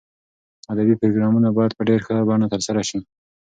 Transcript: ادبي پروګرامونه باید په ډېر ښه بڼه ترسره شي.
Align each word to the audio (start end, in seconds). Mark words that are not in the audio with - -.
ادبي 0.73 0.93
پروګرامونه 1.01 1.49
باید 1.57 1.75
په 1.77 1.83
ډېر 1.89 1.99
ښه 2.05 2.15
بڼه 2.27 2.47
ترسره 2.53 2.81
شي. 2.89 2.99